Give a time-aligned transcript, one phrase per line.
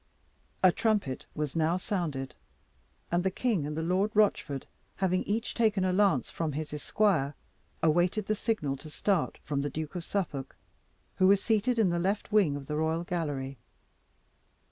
[0.63, 2.33] A trumpet was now sounded,
[3.11, 7.35] and the king and the Lord Rochford having each taken a lance from his esquire,
[7.83, 10.55] awaited the signal to start from the Duke of Suffolk,
[11.17, 13.59] who was seated in the left wing of the royal gallery.